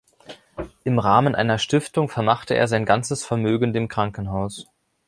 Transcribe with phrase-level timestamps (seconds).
[0.83, 4.65] Im Rahmen einer Stiftung vermachte er sein ganzes Vermögen dem Krankenhaus.